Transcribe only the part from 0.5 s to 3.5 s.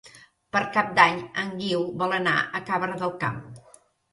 Per Cap d'Any en Guiu vol anar a Cabra del Camp.